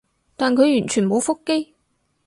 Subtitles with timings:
[0.35, 1.75] 但佢完全冇覆機